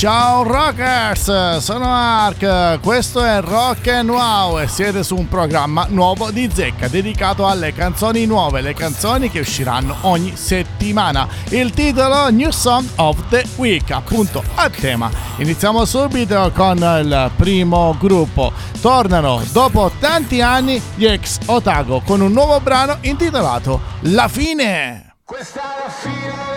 Ciao 0.00 0.44
Rockers, 0.44 1.58
sono 1.58 1.84
Mark, 1.84 2.80
questo 2.80 3.22
è 3.22 3.38
Rock 3.42 3.88
and 3.88 4.08
Wow 4.08 4.58
e 4.58 4.66
siete 4.66 5.02
su 5.02 5.14
un 5.14 5.28
programma 5.28 5.84
nuovo 5.90 6.30
di 6.30 6.48
Zecca 6.50 6.88
dedicato 6.88 7.46
alle 7.46 7.74
canzoni 7.74 8.24
nuove, 8.24 8.62
le 8.62 8.72
canzoni 8.72 9.30
che 9.30 9.40
usciranno 9.40 9.94
ogni 10.00 10.34
settimana. 10.36 11.28
Il 11.50 11.72
titolo 11.72 12.30
New 12.30 12.48
Song 12.48 12.88
of 12.96 13.28
the 13.28 13.44
Week, 13.56 13.90
appunto 13.90 14.42
a 14.54 14.70
tema. 14.70 15.10
Iniziamo 15.36 15.84
subito 15.84 16.50
con 16.54 16.78
il 16.78 17.30
primo 17.36 17.94
gruppo. 17.98 18.54
Tornano 18.80 19.42
dopo 19.52 19.92
tanti 19.98 20.40
anni 20.40 20.80
gli 20.94 21.04
ex 21.04 21.40
Otago 21.44 22.00
con 22.00 22.22
un 22.22 22.32
nuovo 22.32 22.58
brano 22.60 22.96
intitolato 23.02 23.78
La 24.04 24.28
fine. 24.28 25.16
Questa 25.26 25.60
è 25.60 25.82
la 25.84 25.90
fine 25.90 26.49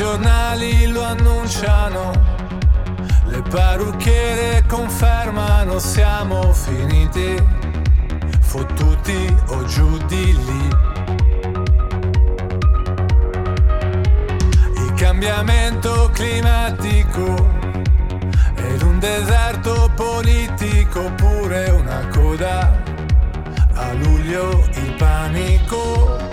Telegiornali 0.00 0.86
lo 0.86 1.02
annunciano, 1.02 2.10
le 3.26 3.42
parrucchiere 3.42 4.64
confermano 4.66 5.78
siamo 5.78 6.52
finiti, 6.52 7.36
fottuti 8.40 9.36
o 9.48 9.64
giù 9.64 9.96
di 10.06 10.36
lì. 10.44 10.68
Il 14.76 14.92
cambiamento 14.94 16.10
climatico 16.14 17.59
deserto 19.00 19.90
politico 19.96 21.10
pure 21.16 21.70
una 21.70 22.06
coda. 22.08 22.82
A 23.72 23.92
luglio 23.94 24.62
il 24.74 24.94
panico 24.96 26.29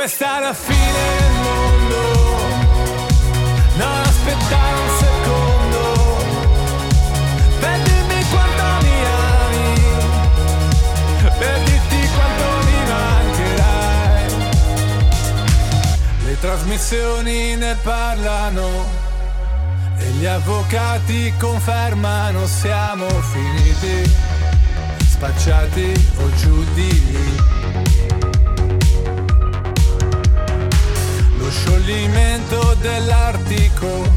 questa 0.00 0.38
è 0.38 0.40
la 0.40 0.54
fine 0.54 1.02
del 1.18 1.32
mondo. 1.42 1.98
Non 3.76 4.00
aspettare 4.00 4.76
un 4.78 4.88
secondo. 4.98 5.82
Per 7.60 7.78
dirmi 7.82 8.24
quanto 8.30 8.86
mi 8.86 9.04
ami. 9.28 9.80
Per 11.38 11.58
dirti 11.64 12.08
quanto 12.14 12.44
mi 12.64 12.78
mancherai. 12.88 14.24
Le 16.24 16.38
trasmissioni 16.40 17.56
ne 17.56 17.76
parlano 17.82 18.88
e 19.98 20.06
gli 20.12 20.24
avvocati 20.24 21.34
confermano 21.38 22.46
siamo 22.46 23.06
finiti, 23.06 24.10
spacciati 25.10 26.10
o 26.20 26.34
giù 26.36 26.64
di 26.72 26.88
lì. 26.88 27.59
Scioglimento 31.90 32.76
dell'Artico, 32.80 34.08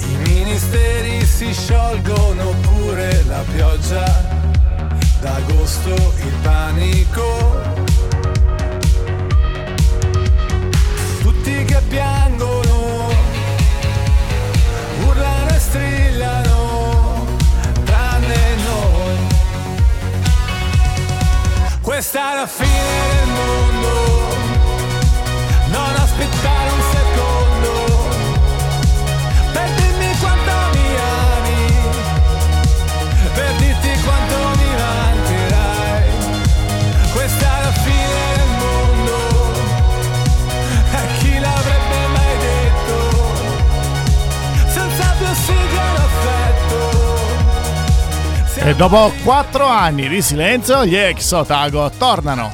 i 0.00 0.16
ministeri 0.28 1.24
si 1.24 1.50
sciolgono 1.54 2.50
pure 2.60 3.24
la 3.26 3.42
pioggia, 3.54 4.04
d'agosto 5.18 5.94
il 5.94 6.32
panico. 6.42 7.62
Tutti 11.22 11.64
che 11.64 11.80
piangono 11.88 12.47
E 48.68 48.74
dopo 48.74 49.10
4 49.24 49.64
anni 49.64 50.10
di 50.10 50.20
silenzio, 50.20 50.84
gli 50.84 50.94
ex 50.94 51.32
Otago 51.32 51.90
tornano 51.96 52.52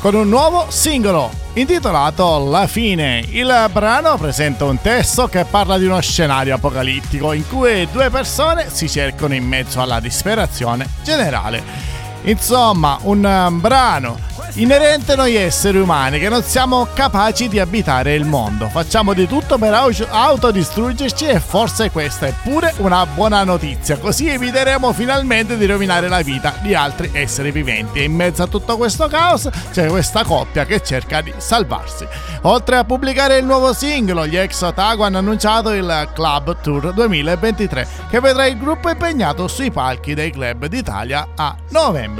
con 0.00 0.16
un 0.16 0.28
nuovo 0.28 0.66
singolo 0.70 1.30
intitolato 1.52 2.48
La 2.50 2.66
fine. 2.66 3.24
Il 3.28 3.70
brano 3.70 4.16
presenta 4.16 4.64
un 4.64 4.80
testo 4.80 5.28
che 5.28 5.44
parla 5.44 5.78
di 5.78 5.84
uno 5.84 6.00
scenario 6.00 6.56
apocalittico 6.56 7.32
in 7.32 7.46
cui 7.46 7.86
due 7.92 8.10
persone 8.10 8.70
si 8.70 8.88
cercano 8.88 9.34
in 9.34 9.46
mezzo 9.46 9.80
alla 9.80 10.00
disperazione 10.00 10.84
generale. 11.04 11.95
Insomma, 12.22 12.98
un 13.02 13.24
um, 13.24 13.60
brano 13.60 14.26
inerente 14.56 15.12
a 15.12 15.16
noi 15.16 15.34
esseri 15.34 15.78
umani 15.78 16.18
che 16.18 16.30
non 16.30 16.42
siamo 16.42 16.88
capaci 16.94 17.48
di 17.48 17.58
abitare 17.58 18.14
il 18.14 18.24
mondo. 18.24 18.68
Facciamo 18.68 19.12
di 19.12 19.26
tutto 19.26 19.58
per 19.58 19.74
au- 19.74 19.92
autodistruggerci 20.08 21.26
e 21.26 21.40
forse 21.40 21.90
questa 21.90 22.26
è 22.26 22.34
pure 22.42 22.72
una 22.78 23.04
buona 23.04 23.44
notizia, 23.44 23.98
così 23.98 24.28
eviteremo 24.28 24.92
finalmente 24.92 25.56
di 25.56 25.66
rovinare 25.66 26.08
la 26.08 26.22
vita 26.22 26.54
di 26.62 26.74
altri 26.74 27.10
esseri 27.12 27.50
viventi. 27.50 27.98
E 27.98 28.04
in 28.04 28.14
mezzo 28.14 28.42
a 28.42 28.46
tutto 28.46 28.76
questo 28.76 29.08
caos 29.08 29.48
c'è 29.72 29.88
questa 29.88 30.24
coppia 30.24 30.64
che 30.64 30.82
cerca 30.82 31.20
di 31.20 31.32
salvarsi. 31.36 32.06
Oltre 32.42 32.76
a 32.76 32.84
pubblicare 32.84 33.38
il 33.38 33.44
nuovo 33.44 33.74
singolo, 33.74 34.26
gli 34.26 34.36
ex 34.36 34.62
Otago 34.62 35.04
hanno 35.04 35.18
annunciato 35.18 35.72
il 35.72 36.08
Club 36.14 36.60
Tour 36.62 36.92
2023 36.92 37.88
che 38.08 38.20
vedrà 38.20 38.46
il 38.46 38.58
gruppo 38.58 38.88
impegnato 38.88 39.48
sui 39.48 39.70
palchi 39.70 40.14
dei 40.14 40.30
club 40.30 40.66
d'Italia 40.66 41.28
a 41.34 41.54
novembre. 41.70 42.15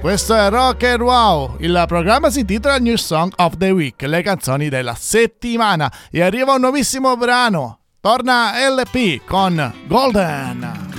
Questo 0.00 0.34
è 0.34 0.48
Rock 0.48 0.84
and 0.84 1.00
Wow, 1.00 1.56
il 1.58 1.84
programma 1.86 2.30
si 2.30 2.40
intitola 2.40 2.78
New 2.78 2.96
Song 2.96 3.32
of 3.36 3.56
the 3.56 3.70
Week, 3.70 4.00
le 4.02 4.22
canzoni 4.22 4.68
della 4.68 4.94
settimana 4.94 5.92
e 6.10 6.22
arriva 6.22 6.54
un 6.54 6.60
nuovissimo 6.60 7.16
brano. 7.16 7.80
Torna 8.00 8.52
LP 8.68 9.24
con 9.24 9.72
Golden. 9.86 10.96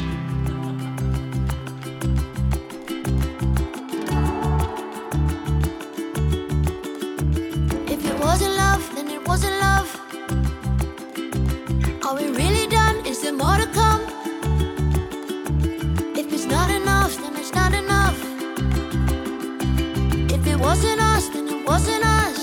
Are 12.09 12.15
we 12.15 12.25
really 12.31 12.65
done? 12.65 13.05
Is 13.05 13.21
there 13.21 13.31
more 13.31 13.57
to 13.57 13.67
come? 13.67 14.01
If 16.17 16.33
it's 16.33 16.45
not 16.45 16.71
enough, 16.71 17.15
then 17.17 17.35
it's 17.37 17.48
wasn't 20.69 21.01
us, 21.01 21.29
then 21.29 21.47
it 21.47 21.65
wasn't 21.65 22.05
us. 22.05 22.38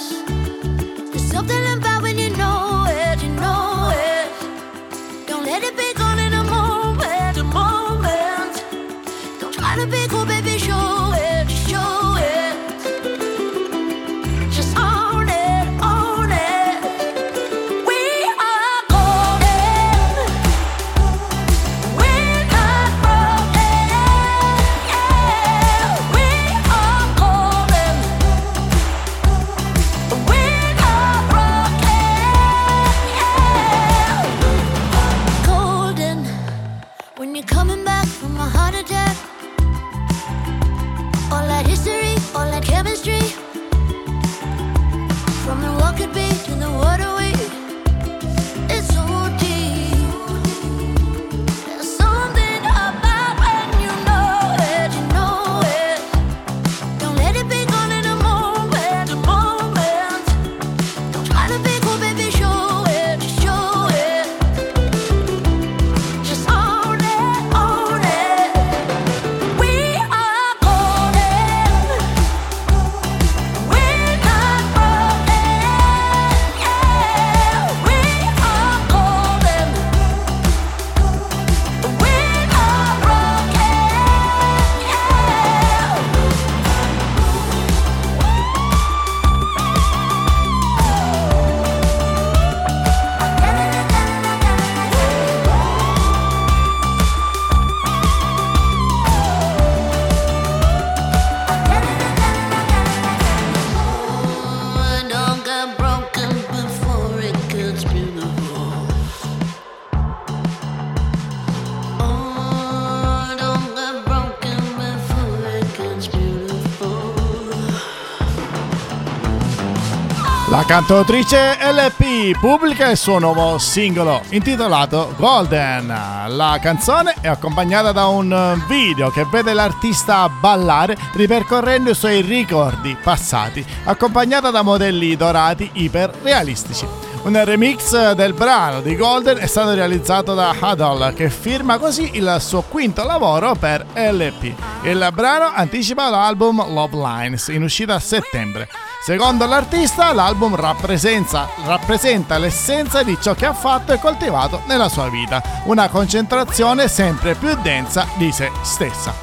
cantautrice 120.67 121.57
LP 121.61 122.37
pubblica 122.41 122.91
il 122.91 122.97
suo 122.97 123.21
nuovo 123.21 123.57
singolo 123.57 124.23
intitolato 124.31 125.15
Golden. 125.17 125.87
La 125.87 126.59
canzone 126.61 127.15
è 127.21 127.29
accompagnata 127.29 127.93
da 127.93 128.07
un 128.07 128.61
video 128.67 129.11
che 129.11 129.25
vede 129.31 129.53
l'artista 129.53 130.29
ballare 130.29 130.97
ripercorrendo 131.15 131.91
i 131.91 131.95
suoi 131.95 132.21
ricordi 132.21 132.97
passati, 133.01 133.65
accompagnata 133.85 134.51
da 134.51 134.63
modelli 134.63 135.15
dorati 135.15 135.71
iper 135.75 136.13
realistici. 136.23 136.85
Un 137.23 137.45
remix 137.45 138.13
del 138.13 138.33
brano 138.33 138.81
di 138.81 138.97
Golden 138.97 139.39
è 139.39 139.47
stato 139.47 139.73
realizzato 139.73 140.35
da 140.35 140.55
Huddle 140.61 141.13
che 141.15 141.31
firma 141.31 141.79
così 141.79 142.11
il 142.15 142.37
suo 142.41 142.63
quinto 142.63 143.05
lavoro 143.05 143.55
per 143.55 143.87
LP. 143.95 144.53
Il 144.83 145.09
brano 145.13 145.53
anticipa 145.55 146.11
l'album 146.11 146.73
Love 146.73 146.97
Lines 146.97 147.49
in 147.49 147.63
uscita 147.63 147.95
a 147.95 148.01
settembre. 148.01 148.69
Secondo 149.03 149.47
l'artista, 149.47 150.13
l'album 150.13 150.57
rappresenta 150.57 152.39
l'essenza 152.39 153.03
di 153.05 153.17
ciò 153.21 153.35
che 153.35 153.47
ha 153.47 153.55
fatto 153.55 153.93
e 153.93 154.01
coltivato 154.01 154.63
nella 154.67 154.89
sua 154.89 155.09
vita, 155.09 155.41
una 155.65 155.89
concentrazione 155.89 156.89
sempre 156.89 157.35
più 157.37 157.55
densa 157.63 158.09
di 158.17 158.33
se 158.33 158.51
stessa. 158.63 159.15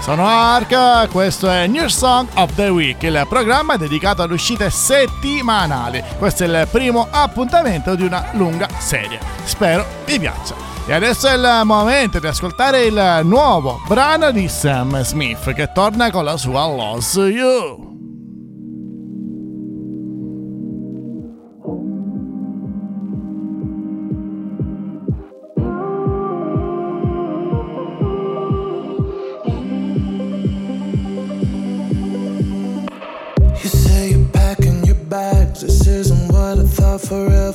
Sono 0.00 0.26
Ark, 0.26 1.10
questo 1.10 1.48
è 1.50 1.66
New 1.66 1.88
Song 1.88 2.28
of 2.34 2.54
the 2.54 2.68
Week, 2.68 3.02
il 3.02 3.26
programma 3.28 3.76
dedicato 3.76 4.22
alle 4.22 4.34
uscite 4.34 4.70
settimanali. 4.70 6.02
Questo 6.18 6.44
è 6.44 6.46
il 6.46 6.68
primo 6.70 7.08
appuntamento 7.10 7.94
di 7.94 8.04
una 8.04 8.28
lunga 8.32 8.68
serie. 8.78 9.18
Spero 9.44 9.84
vi 10.04 10.18
piaccia. 10.18 10.54
E 10.86 10.94
adesso 10.94 11.28
è 11.28 11.34
il 11.34 11.60
momento 11.64 12.18
di 12.18 12.26
ascoltare 12.26 12.84
il 12.84 13.20
nuovo 13.24 13.82
brano 13.86 14.30
di 14.30 14.48
Sam 14.48 15.02
Smith 15.02 15.52
che 15.52 15.70
torna 15.72 16.10
con 16.10 16.24
la 16.24 16.36
sua 16.36 16.64
Lost 16.66 17.16
You. 17.16 17.97
forever 37.08 37.47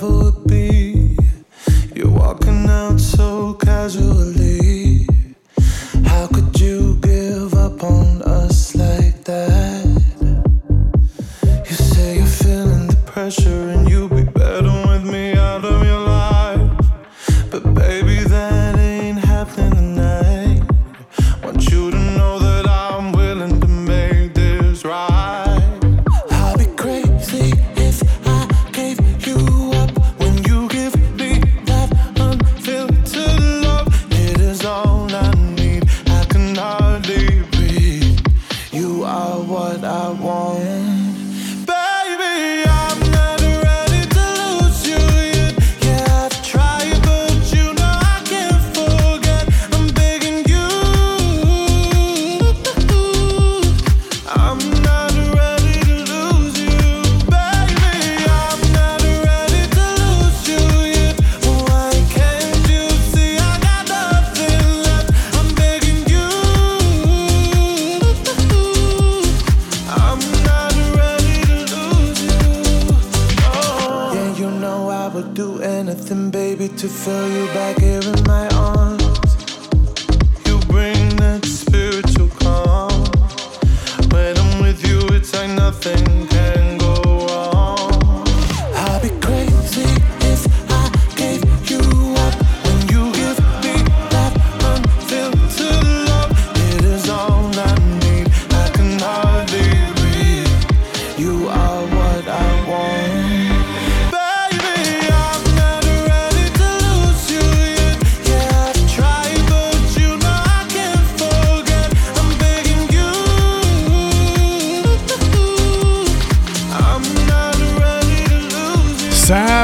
for 77.03 77.27
you 77.27 77.62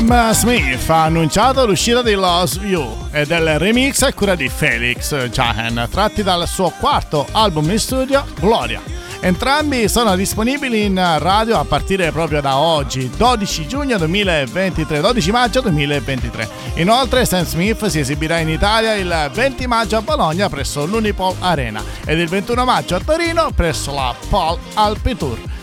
Sam 0.10 0.34
Smith 0.34 0.90
ha 0.90 1.04
annunciato 1.04 1.68
l'uscita 1.68 2.02
di 2.02 2.16
Lost 2.16 2.62
You 2.64 3.10
e 3.12 3.28
del 3.28 3.60
remix 3.60 4.02
a 4.02 4.12
cura 4.12 4.34
di 4.34 4.50
Felix 4.50 5.28
Jahan, 5.28 5.88
tratti 5.92 6.24
dal 6.24 6.48
suo 6.48 6.74
quarto 6.80 7.28
album 7.32 7.70
in 7.70 7.78
studio, 7.78 8.26
Gloria. 8.40 8.82
Entrambi 9.20 9.88
sono 9.88 10.16
disponibili 10.16 10.86
in 10.86 10.96
radio 11.20 11.60
a 11.60 11.64
partire 11.64 12.12
proprio 12.12 12.42
da 12.42 12.58
oggi, 12.58 13.08
12 13.16 13.68
giugno 13.68 14.00
2023, 14.00 15.00
12 15.00 15.32
maggio 15.32 15.62
2023. 15.62 16.50
Inoltre 16.78 17.24
Sam 17.26 17.46
Smith 17.46 17.86
si 17.86 18.00
esibirà 18.00 18.40
in 18.40 18.50
Italia 18.50 18.96
il 18.96 19.30
20 19.32 19.68
maggio 19.68 19.98
a 19.98 20.02
Bologna 20.02 20.50
presso 20.50 20.88
l'Unipol 20.88 21.36
Arena 21.38 21.84
ed 22.04 22.18
il 22.18 22.28
21 22.28 22.66
maggio 22.66 22.96
a 22.96 23.00
Torino 23.06 23.52
presso 23.54 23.94
la 23.94 24.16
Paul 24.28 24.58
Alpitour. 24.74 25.59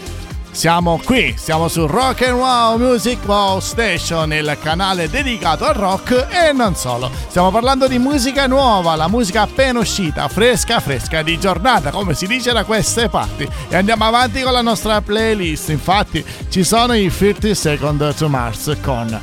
Siamo 0.56 0.98
qui, 1.04 1.34
siamo 1.36 1.68
su 1.68 1.86
Rock 1.86 2.22
and 2.22 2.38
Wow 2.38 2.78
Music 2.78 3.18
Wow 3.26 3.60
Station, 3.60 4.32
il 4.32 4.56
canale 4.58 5.10
dedicato 5.10 5.66
al 5.66 5.74
rock 5.74 6.28
e 6.30 6.50
non 6.52 6.74
solo. 6.74 7.10
Stiamo 7.28 7.50
parlando 7.50 7.86
di 7.86 7.98
musica 7.98 8.46
nuova, 8.46 8.94
la 8.94 9.06
musica 9.06 9.42
appena 9.42 9.80
uscita, 9.80 10.26
fresca 10.28 10.80
fresca 10.80 11.20
di 11.20 11.38
giornata, 11.38 11.90
come 11.90 12.14
si 12.14 12.26
dice 12.26 12.54
da 12.54 12.64
queste 12.64 13.10
parti. 13.10 13.46
E 13.68 13.76
andiamo 13.76 14.06
avanti 14.06 14.40
con 14.40 14.52
la 14.52 14.62
nostra 14.62 15.02
playlist. 15.02 15.68
Infatti, 15.68 16.24
ci 16.48 16.64
sono 16.64 16.94
i 16.94 17.14
30 17.14 17.52
Second 17.54 18.14
to 18.14 18.26
Mars 18.30 18.78
con 18.80 19.20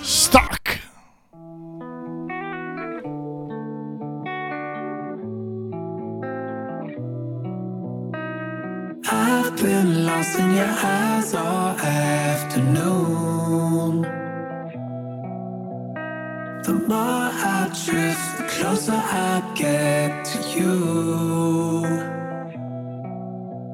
Stock. 0.00 0.87
Been 9.62 10.06
lost 10.06 10.38
in 10.38 10.52
your 10.52 10.66
eyes 10.66 11.34
all 11.34 11.76
afternoon. 11.78 12.82
The 16.62 16.74
more 16.86 17.30
I 17.32 17.70
drift, 17.84 18.38
the 18.38 18.44
closer 18.44 18.92
I 18.92 19.42
get 19.56 20.24
to 20.26 20.38
you. 20.56 21.84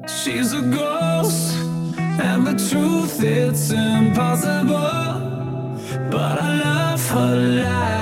She's 0.07 0.53
a 0.53 0.61
ghost, 0.61 1.57
and 1.97 2.47
the 2.47 2.55
truth 2.69 3.21
it's 3.21 3.71
impossible. 3.71 5.21
But 6.09 6.41
I 6.41 6.49
love 6.63 7.09
her 7.09 7.35
lies. 7.35 7.94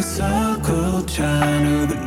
A 0.00 0.02
circle 0.02 1.02
trying 1.02 1.88
to 1.88 1.99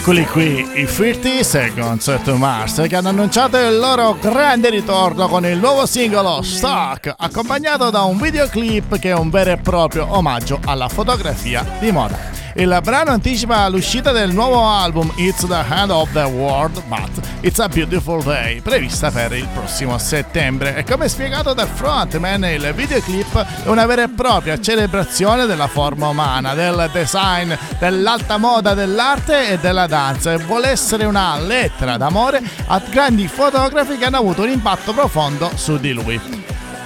eccoli 0.00 0.24
qui, 0.24 0.66
i 0.80 0.86
30 0.86 1.42
Seconds 1.42 2.20
to 2.24 2.36
Mars, 2.36 2.82
che 2.88 2.96
hanno 2.96 3.10
annunciato 3.10 3.58
il 3.58 3.76
loro 3.78 4.16
grande 4.18 4.70
ritorno 4.70 5.28
con 5.28 5.44
il 5.44 5.58
nuovo 5.58 5.84
singolo 5.84 6.40
Stock, 6.40 7.14
accompagnato 7.18 7.90
da 7.90 8.04
un 8.04 8.16
videoclip 8.16 8.98
che 8.98 9.10
è 9.10 9.14
un 9.14 9.28
vero 9.28 9.50
e 9.50 9.56
proprio 9.58 10.06
omaggio 10.08 10.58
alla 10.64 10.88
fotografia 10.88 11.66
di 11.78 11.92
moda. 11.92 12.39
Il 12.54 12.80
brano 12.82 13.12
anticipa 13.12 13.68
l'uscita 13.68 14.10
del 14.10 14.32
nuovo 14.32 14.66
album 14.66 15.12
It's 15.16 15.46
the 15.46 15.64
End 15.70 15.90
of 15.90 16.10
the 16.12 16.24
World, 16.24 16.82
but 16.88 17.08
It's 17.42 17.60
a 17.60 17.68
Beautiful 17.68 18.22
Day, 18.24 18.60
prevista 18.60 19.12
per 19.12 19.32
il 19.32 19.46
prossimo 19.54 19.96
settembre. 19.98 20.74
E 20.74 20.82
come 20.82 21.08
spiegato 21.08 21.54
dal 21.54 21.68
frontman, 21.68 22.44
il 22.46 22.72
videoclip 22.74 23.62
è 23.64 23.68
una 23.68 23.86
vera 23.86 24.02
e 24.02 24.08
propria 24.08 24.60
celebrazione 24.60 25.46
della 25.46 25.68
forma 25.68 26.08
umana, 26.08 26.54
del 26.54 26.90
design, 26.92 27.52
dell'alta 27.78 28.36
moda 28.36 28.74
dell'arte 28.74 29.50
e 29.50 29.58
della 29.58 29.86
danza 29.86 30.32
e 30.32 30.38
vuole 30.38 30.70
essere 30.70 31.04
una 31.04 31.38
lettera 31.38 31.96
d'amore 31.96 32.42
a 32.66 32.82
grandi 32.90 33.28
fotografi 33.28 33.96
che 33.96 34.06
hanno 34.06 34.18
avuto 34.18 34.42
un 34.42 34.50
impatto 34.50 34.92
profondo 34.92 35.52
su 35.54 35.78
di 35.78 35.92
lui. 35.92 36.20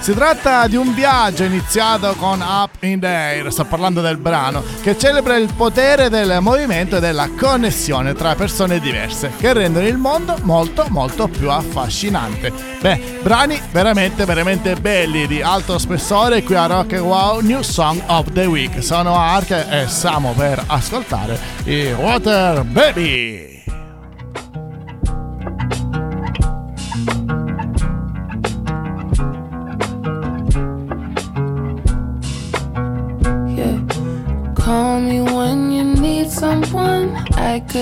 Si 0.05 0.13
tratta 0.13 0.67
di 0.67 0.75
un 0.75 0.93
viaggio 0.93 1.45
iniziato 1.45 2.13
con 2.13 2.39
Up 2.39 2.83
in 2.83 2.99
the 2.99 3.07
Air, 3.07 3.51
sto 3.51 3.65
parlando 3.65 4.01
del 4.01 4.17
brano, 4.17 4.63
che 4.83 4.95
celebra 4.99 5.35
il 5.35 5.51
potere 5.51 6.09
del 6.09 6.37
movimento 6.41 6.97
e 6.97 6.99
della 6.99 7.27
connessione 7.35 8.13
tra 8.13 8.35
persone 8.35 8.79
diverse, 8.79 9.31
che 9.35 9.51
rendono 9.51 9.87
il 9.87 9.97
mondo 9.97 10.37
molto 10.43 10.85
molto 10.89 11.27
più 11.27 11.49
affascinante. 11.49 12.53
Beh, 12.81 13.17
brani 13.23 13.59
veramente 13.71 14.25
veramente 14.25 14.75
belli, 14.75 15.25
di 15.25 15.41
alto 15.41 15.79
spessore 15.79 16.43
qui 16.43 16.53
a 16.53 16.67
Rock 16.67 16.93
and 16.93 17.01
Wow 17.01 17.39
New 17.39 17.63
Song 17.63 17.99
of 18.05 18.31
the 18.31 18.45
Week. 18.45 18.83
Sono 18.83 19.17
Ark 19.17 19.49
e 19.49 19.87
siamo 19.87 20.33
per 20.33 20.65
ascoltare 20.67 21.35
i 21.63 21.91
Water 21.93 22.63
Baby. 22.63 23.54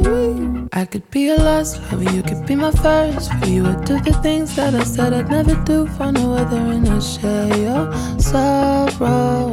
wee. 0.04 0.68
I 0.74 0.84
could 0.84 1.10
be 1.10 1.22
your 1.22 1.38
last 1.38 1.80
lover, 1.84 2.12
you 2.14 2.22
could 2.22 2.46
be 2.46 2.56
my 2.56 2.72
first. 2.72 3.32
For 3.36 3.46
you, 3.48 3.66
I'd 3.66 3.86
do 3.86 4.02
the 4.02 4.14
things 4.22 4.58
that 4.58 4.76
I 4.76 4.84
said 4.84 5.14
I'd 5.14 5.30
never 5.30 5.56
do 5.64 5.88
for 5.88 6.12
no 6.12 6.34
other, 6.34 6.58
and 6.58 6.90
I 6.90 7.00
share 7.00 7.48
your 7.58 7.94
sorrows. 8.20 9.53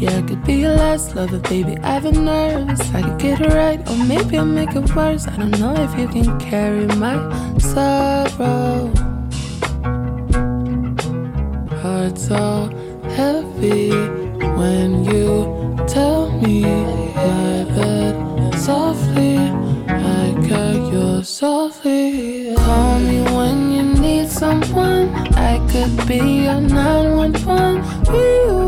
Yeah, 0.00 0.16
I 0.16 0.22
could 0.22 0.42
be 0.44 0.54
your 0.54 0.76
last 0.76 1.14
lover, 1.14 1.40
baby. 1.40 1.76
I've 1.82 2.04
been 2.04 2.24
nervous. 2.24 2.80
I 2.94 3.02
could 3.02 3.18
get 3.18 3.38
it 3.42 3.52
right, 3.52 3.86
or 3.86 3.96
maybe 4.04 4.38
I'll 4.38 4.46
make 4.46 4.74
it 4.74 4.96
worse. 4.96 5.28
I 5.28 5.36
don't 5.36 5.58
know 5.60 5.74
if 5.76 5.92
you 5.98 6.08
can 6.08 6.40
carry 6.40 6.86
my 6.96 7.16
sorrow. 7.58 8.90
Heart's 11.82 12.28
so 12.28 12.70
heavy 13.10 13.90
when 14.60 15.04
you 15.04 15.76
tell 15.86 16.30
me 16.40 16.62
my 16.62 17.64
bed 17.74 18.54
softly. 18.58 19.36
I 19.86 20.32
got 20.48 20.92
your 20.94 21.22
softly. 21.24 22.54
Call 22.56 23.00
me 23.00 23.20
when 23.36 23.70
you 23.70 23.82
need 24.00 24.30
someone. 24.30 25.10
I 25.36 25.58
could 25.70 26.08
be 26.08 26.44
your 26.44 26.60
911. 26.62 27.82
Wee, 28.10 28.59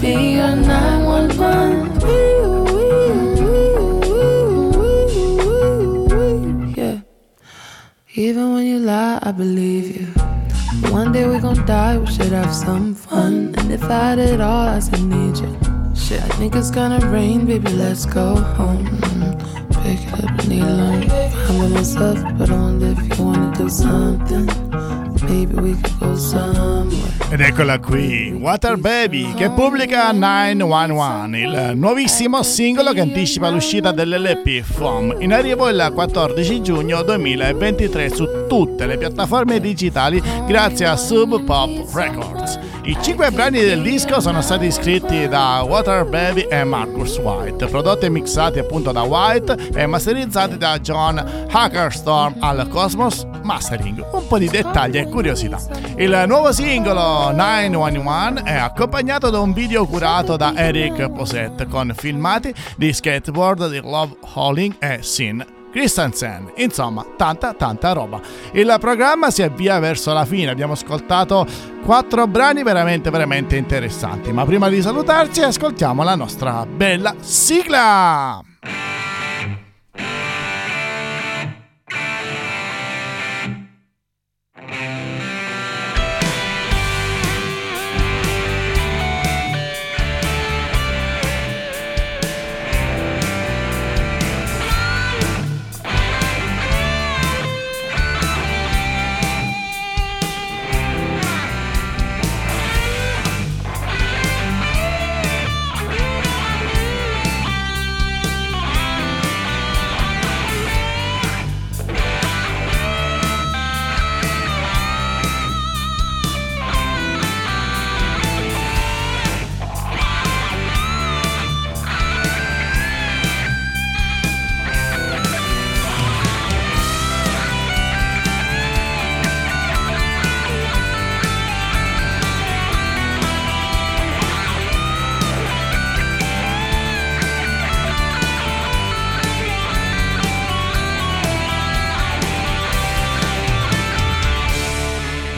be 0.00 0.34
your 0.36 0.56
911. 0.56 1.98
Wee, 2.00 2.44
wee, 2.70 2.94
wee, 3.40 3.74
wee, 4.78 4.94
wee, 6.08 6.14
wee. 6.14 6.74
Yeah. 6.76 7.00
Even 8.14 8.54
when 8.54 8.66
you 8.66 8.78
lie, 8.78 9.18
I 9.22 9.32
believe 9.32 9.96
you. 9.96 10.06
One 10.90 11.12
day 11.12 11.28
we 11.28 11.38
gon' 11.38 11.64
die, 11.66 11.98
we 11.98 12.06
should 12.06 12.32
have 12.32 12.54
some 12.54 12.94
fun. 12.94 13.54
And 13.58 13.72
if 13.72 13.84
I 13.84 14.10
had 14.10 14.18
it 14.18 14.40
all, 14.40 14.68
I 14.68 14.78
still 14.80 15.04
need 15.04 15.38
you. 15.38 15.58
Shit, 15.94 16.22
I 16.22 16.28
think 16.38 16.54
it's 16.54 16.70
gonna 16.70 17.00
rain, 17.10 17.46
baby, 17.46 17.70
let's 17.72 18.06
go 18.06 18.36
home. 18.36 18.86
Pick 19.82 20.12
up, 20.12 20.44
a 20.44 20.60
long. 20.80 21.10
I'm 21.10 21.58
by 21.58 21.68
myself, 21.68 22.18
but 22.38 22.50
I 22.50 22.56
wonder 22.56 22.94
if 22.96 23.18
you 23.18 23.24
wanna 23.24 23.52
do 23.56 23.68
something. 23.68 24.63
Ed 27.30 27.40
eccola 27.40 27.78
qui, 27.78 28.30
Water 28.30 28.76
Baby, 28.76 29.32
che 29.34 29.50
pubblica 29.50 30.12
911, 30.12 31.42
il 31.42 31.72
nuovissimo 31.76 32.42
singolo 32.42 32.92
che 32.92 33.00
anticipa 33.00 33.48
l'uscita 33.48 33.90
dell'LP 33.90 34.60
FOM, 34.62 35.16
in 35.20 35.32
arrivo 35.32 35.68
il 35.68 35.90
14 35.92 36.62
giugno 36.62 37.02
2023 37.02 38.14
su 38.14 38.26
tutte 38.46 38.86
le 38.86 38.98
piattaforme 38.98 39.60
digitali 39.60 40.22
grazie 40.46 40.86
a 40.86 40.96
Sub 40.96 41.42
Pop 41.42 41.92
Records. 41.94 42.58
I 42.86 42.98
cinque 43.00 43.30
brani 43.30 43.60
del 43.60 43.80
disco 43.80 44.20
sono 44.20 44.42
stati 44.42 44.70
scritti 44.70 45.26
da 45.26 45.64
Water 45.66 46.04
Baby 46.04 46.42
e 46.42 46.64
Marcus 46.64 47.16
White, 47.16 47.66
prodotti 47.68 48.04
e 48.04 48.10
mixati 48.10 48.58
appunto 48.58 48.92
da 48.92 49.00
White 49.00 49.70
e 49.74 49.86
masterizzati 49.86 50.58
da 50.58 50.78
John 50.78 51.46
Hackerstorm 51.50 52.36
al 52.40 52.68
Cosmos 52.68 53.26
Mastering. 53.42 54.04
Un 54.12 54.26
po' 54.26 54.36
di 54.36 54.48
dettagli 54.48 54.98
e 54.98 55.08
curiosità. 55.08 55.58
Il 55.96 56.24
nuovo 56.26 56.52
singolo 56.52 57.32
911 57.32 58.42
è 58.44 58.56
accompagnato 58.56 59.30
da 59.30 59.40
un 59.40 59.54
video 59.54 59.86
curato 59.86 60.36
da 60.36 60.52
Eric 60.54 61.10
Posette 61.10 61.66
con 61.66 61.90
filmati 61.96 62.52
di 62.76 62.92
skateboard 62.92 63.70
di 63.70 63.80
Love 63.80 64.16
Hauling 64.34 64.74
e 64.78 64.98
Sin 65.00 65.53
Christensen. 65.74 66.52
Insomma, 66.58 67.04
tanta 67.16 67.52
tanta 67.52 67.90
roba. 67.90 68.20
Il 68.52 68.76
programma 68.78 69.32
si 69.32 69.42
avvia 69.42 69.80
verso 69.80 70.12
la 70.12 70.24
fine, 70.24 70.52
abbiamo 70.52 70.74
ascoltato 70.74 71.44
quattro 71.84 72.28
brani 72.28 72.62
veramente 72.62 73.10
veramente 73.10 73.56
interessanti, 73.56 74.32
ma 74.32 74.44
prima 74.44 74.68
di 74.68 74.80
salutarci 74.80 75.42
ascoltiamo 75.42 76.04
la 76.04 76.14
nostra 76.14 76.64
bella 76.64 77.16
sigla. 77.18 78.93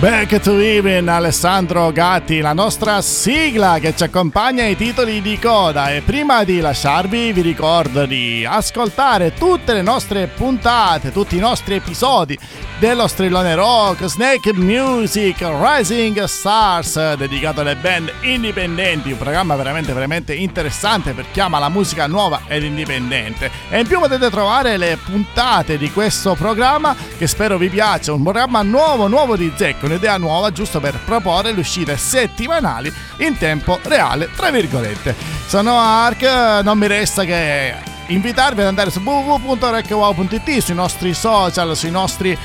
Back 0.06 0.38
to 0.38 0.60
Even, 0.60 1.08
Alessandro 1.08 1.90
Gatti, 1.90 2.38
la 2.38 2.52
nostra 2.52 3.02
sigla 3.02 3.80
che 3.80 3.96
ci 3.96 4.04
accompagna 4.04 4.62
ai 4.62 4.76
titoli 4.76 5.20
di 5.20 5.36
coda. 5.36 5.90
E 5.90 6.00
prima 6.00 6.44
di 6.44 6.60
lasciarvi, 6.60 7.32
vi 7.32 7.40
ricordo 7.40 8.06
di 8.06 8.46
ascoltare 8.48 9.34
tutte 9.34 9.72
le 9.72 9.82
nostre 9.82 10.28
puntate, 10.28 11.10
tutti 11.10 11.34
i 11.34 11.40
nostri 11.40 11.74
episodi 11.74 12.38
dello 12.78 13.06
strillone 13.06 13.54
rock, 13.54 14.04
Snake 14.04 14.52
Music, 14.52 15.36
Rising 15.40 16.24
Stars, 16.24 17.14
dedicato 17.14 17.62
alle 17.62 17.76
band 17.76 18.12
indipendenti. 18.20 19.12
Un 19.12 19.18
programma 19.18 19.56
veramente, 19.56 19.94
veramente 19.94 20.34
interessante 20.34 21.12
per 21.12 21.24
chi 21.30 21.40
ama 21.40 21.58
la 21.58 21.70
musica 21.70 22.06
nuova 22.06 22.42
ed 22.46 22.64
indipendente. 22.64 23.50
E 23.70 23.80
in 23.80 23.86
più 23.86 23.98
potete 23.98 24.28
trovare 24.28 24.76
le 24.76 24.98
puntate 25.02 25.78
di 25.78 25.90
questo 25.90 26.34
programma 26.34 26.94
che 27.16 27.26
spero 27.26 27.56
vi 27.56 27.68
piaccia. 27.70 28.12
Un 28.12 28.22
programma 28.22 28.60
nuovo, 28.62 29.08
nuovo 29.08 29.36
di 29.36 29.50
Zecco, 29.56 29.86
un'idea 29.86 30.18
nuova 30.18 30.52
giusto 30.52 30.78
per 30.78 30.98
proporre 31.02 31.52
le 31.52 31.60
uscite 31.60 31.96
settimanali 31.96 32.92
in 33.18 33.38
tempo 33.38 33.78
reale, 33.84 34.28
tra 34.36 34.50
virgolette. 34.50 35.14
Sono 35.46 35.78
Ark, 35.78 36.62
non 36.62 36.76
mi 36.76 36.86
resta 36.86 37.24
che 37.24 37.94
invitarvi 38.08 38.60
ad 38.60 38.66
andare 38.66 38.90
su 38.90 39.00
www.recwow.it, 39.00 40.58
sui 40.58 40.74
nostri 40.74 41.14
social, 41.14 41.74
sui 41.74 41.90
nostri 41.90 42.38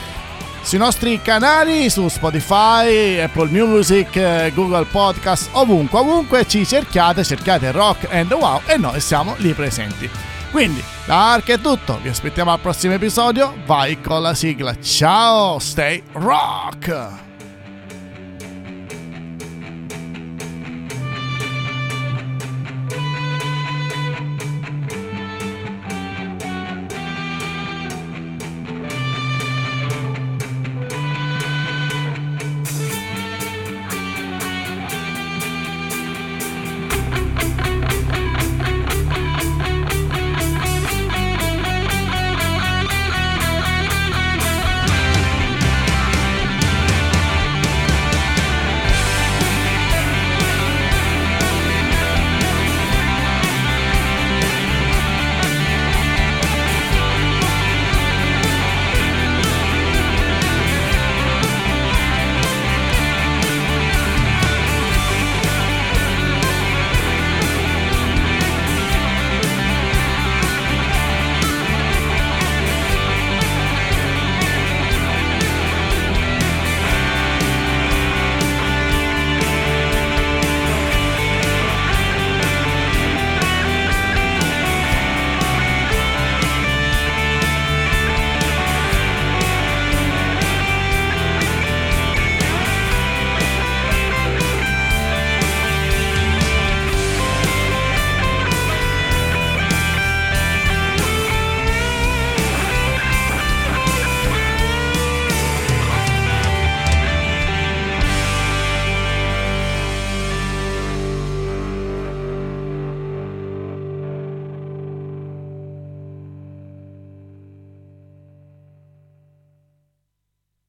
sui 0.62 0.78
nostri 0.78 1.21
canali, 1.21 1.89
su 1.89 2.08
Spotify, 2.08 3.19
Apple 3.19 3.50
Music, 3.50 4.15
eh, 4.15 4.52
Google 4.54 4.86
Podcast, 4.86 5.50
ovunque, 5.54 6.00
ovunque 6.00 6.47
ci 6.47 6.65
cerchiate, 6.65 7.24
cerchiate 7.24 7.71
Rock 7.71 8.08
and 8.12 8.32
Wow 8.32 8.62
e 8.65 8.78
noi 8.78 9.00
siamo 9.00 9.36
lì 9.38 9.54
presenti. 9.54 10.10
Quindi, 10.52 10.84
da 11.06 11.34
Ark 11.34 11.50
è 11.50 11.60
tutto, 11.60 12.00
vi 12.02 12.10
aspettiamo 12.10 12.52
al 12.52 12.60
prossimo 12.60 12.93
episodio, 12.93 13.56
vai 13.65 14.02
con 14.02 14.21
la 14.21 14.34
sigla, 14.34 14.80
ciao, 14.80 15.60
stay 15.60 16.04
rock! 16.13 17.31